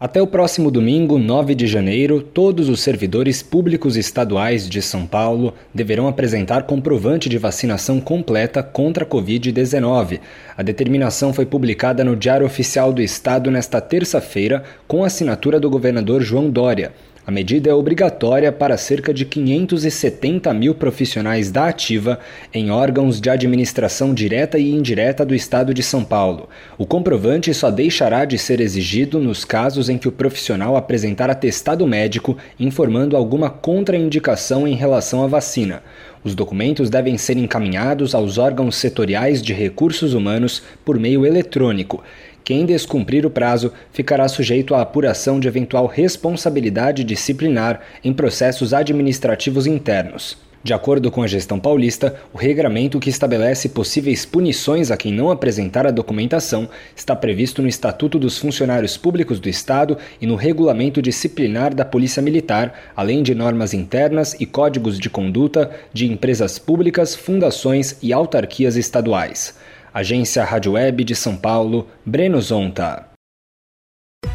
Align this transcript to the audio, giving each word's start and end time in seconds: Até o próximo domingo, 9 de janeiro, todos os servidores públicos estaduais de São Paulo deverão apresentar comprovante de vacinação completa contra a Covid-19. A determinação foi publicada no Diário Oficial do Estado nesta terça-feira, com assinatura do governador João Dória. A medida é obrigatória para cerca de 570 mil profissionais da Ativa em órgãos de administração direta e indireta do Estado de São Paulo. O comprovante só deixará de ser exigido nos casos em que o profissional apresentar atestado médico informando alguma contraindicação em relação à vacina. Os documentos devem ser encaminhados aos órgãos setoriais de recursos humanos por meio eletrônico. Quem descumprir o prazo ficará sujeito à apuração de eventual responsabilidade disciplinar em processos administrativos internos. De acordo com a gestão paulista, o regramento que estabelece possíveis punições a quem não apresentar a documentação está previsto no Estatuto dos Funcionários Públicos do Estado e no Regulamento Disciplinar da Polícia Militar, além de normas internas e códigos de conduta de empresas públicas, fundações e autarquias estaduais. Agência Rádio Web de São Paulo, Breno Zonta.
Até 0.00 0.22
o 0.22 0.26
próximo 0.26 0.70
domingo, 0.70 1.18
9 1.18 1.54
de 1.54 1.66
janeiro, 1.66 2.22
todos 2.22 2.70
os 2.70 2.80
servidores 2.80 3.42
públicos 3.42 3.98
estaduais 3.98 4.66
de 4.66 4.80
São 4.80 5.04
Paulo 5.04 5.52
deverão 5.74 6.08
apresentar 6.08 6.62
comprovante 6.62 7.28
de 7.28 7.36
vacinação 7.36 8.00
completa 8.00 8.62
contra 8.62 9.04
a 9.04 9.06
Covid-19. 9.06 10.18
A 10.56 10.62
determinação 10.62 11.34
foi 11.34 11.44
publicada 11.44 12.02
no 12.02 12.16
Diário 12.16 12.46
Oficial 12.46 12.94
do 12.94 13.02
Estado 13.02 13.50
nesta 13.50 13.78
terça-feira, 13.78 14.64
com 14.88 15.04
assinatura 15.04 15.60
do 15.60 15.68
governador 15.68 16.22
João 16.22 16.48
Dória. 16.48 16.92
A 17.26 17.30
medida 17.30 17.68
é 17.68 17.74
obrigatória 17.74 18.50
para 18.50 18.78
cerca 18.78 19.12
de 19.12 19.26
570 19.26 20.54
mil 20.54 20.74
profissionais 20.74 21.50
da 21.50 21.68
Ativa 21.68 22.18
em 22.52 22.70
órgãos 22.70 23.20
de 23.20 23.28
administração 23.28 24.14
direta 24.14 24.58
e 24.58 24.70
indireta 24.70 25.24
do 25.24 25.34
Estado 25.34 25.74
de 25.74 25.82
São 25.82 26.02
Paulo. 26.02 26.48
O 26.78 26.86
comprovante 26.86 27.52
só 27.52 27.70
deixará 27.70 28.24
de 28.24 28.38
ser 28.38 28.58
exigido 28.58 29.20
nos 29.20 29.44
casos 29.44 29.90
em 29.90 29.98
que 29.98 30.08
o 30.08 30.12
profissional 30.12 30.76
apresentar 30.76 31.28
atestado 31.28 31.86
médico 31.86 32.38
informando 32.58 33.14
alguma 33.14 33.50
contraindicação 33.50 34.66
em 34.66 34.74
relação 34.74 35.22
à 35.22 35.26
vacina. 35.26 35.82
Os 36.24 36.34
documentos 36.34 36.88
devem 36.88 37.18
ser 37.18 37.36
encaminhados 37.36 38.14
aos 38.14 38.38
órgãos 38.38 38.76
setoriais 38.76 39.42
de 39.42 39.52
recursos 39.52 40.14
humanos 40.14 40.62
por 40.84 40.98
meio 40.98 41.26
eletrônico. 41.26 42.02
Quem 42.44 42.66
descumprir 42.66 43.24
o 43.24 43.30
prazo 43.30 43.72
ficará 43.92 44.26
sujeito 44.26 44.74
à 44.74 44.80
apuração 44.80 45.38
de 45.38 45.46
eventual 45.46 45.86
responsabilidade 45.86 47.04
disciplinar 47.10 47.80
em 48.04 48.12
processos 48.12 48.72
administrativos 48.72 49.66
internos. 49.66 50.38
De 50.62 50.74
acordo 50.74 51.10
com 51.10 51.22
a 51.22 51.26
gestão 51.26 51.58
paulista, 51.58 52.14
o 52.34 52.38
regramento 52.38 53.00
que 53.00 53.08
estabelece 53.08 53.70
possíveis 53.70 54.26
punições 54.26 54.90
a 54.90 54.96
quem 54.96 55.10
não 55.10 55.30
apresentar 55.30 55.86
a 55.86 55.90
documentação 55.90 56.68
está 56.94 57.16
previsto 57.16 57.62
no 57.62 57.68
Estatuto 57.68 58.18
dos 58.18 58.36
Funcionários 58.36 58.96
Públicos 58.96 59.40
do 59.40 59.48
Estado 59.48 59.96
e 60.20 60.26
no 60.26 60.36
Regulamento 60.36 61.00
Disciplinar 61.00 61.74
da 61.74 61.84
Polícia 61.84 62.22
Militar, 62.22 62.92
além 62.94 63.22
de 63.22 63.34
normas 63.34 63.72
internas 63.72 64.36
e 64.38 64.44
códigos 64.44 64.98
de 64.98 65.08
conduta 65.08 65.70
de 65.94 66.06
empresas 66.06 66.58
públicas, 66.58 67.16
fundações 67.16 67.96
e 68.02 68.12
autarquias 68.12 68.76
estaduais. 68.76 69.58
Agência 69.92 70.44
Rádio 70.44 70.72
Web 70.72 71.04
de 71.04 71.16
São 71.16 71.36
Paulo, 71.36 71.88
Breno 72.04 72.40
Zonta. 72.40 73.09